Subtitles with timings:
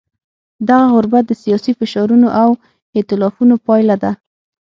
[0.69, 2.49] دغه غربت د سیاسي فشارونو او
[2.97, 4.11] ایتلافونو پایله ده.